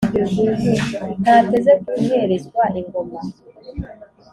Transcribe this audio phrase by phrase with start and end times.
[1.21, 3.21] ntateze guherezwa ingoma,